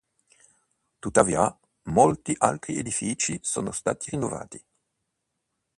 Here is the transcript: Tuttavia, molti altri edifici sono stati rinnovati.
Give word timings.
Tuttavia, 0.99 1.55
molti 1.83 2.33
altri 2.39 2.77
edifici 2.79 3.37
sono 3.43 3.71
stati 3.71 4.09
rinnovati. 4.09 4.65